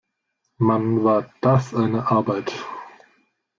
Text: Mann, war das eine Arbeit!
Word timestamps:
Mann, 0.57 1.03
war 1.03 1.31
das 1.41 1.75
eine 1.75 2.07
Arbeit! 2.09 2.51